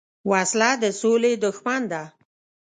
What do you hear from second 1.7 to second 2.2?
ده